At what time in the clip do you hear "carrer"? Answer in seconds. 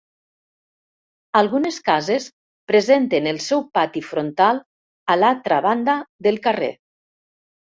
6.49-6.73